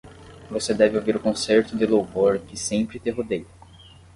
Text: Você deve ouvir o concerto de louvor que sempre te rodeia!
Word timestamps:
Você 0.49 0.73
deve 0.73 0.97
ouvir 0.97 1.15
o 1.15 1.19
concerto 1.19 1.77
de 1.77 1.85
louvor 1.85 2.39
que 2.39 2.57
sempre 2.57 2.99
te 2.99 3.11
rodeia! 3.11 3.45